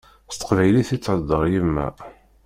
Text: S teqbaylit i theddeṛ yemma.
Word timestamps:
S 0.33 0.35
teqbaylit 0.37 0.89
i 0.95 0.97
theddeṛ 1.03 1.43
yemma. 1.53 1.87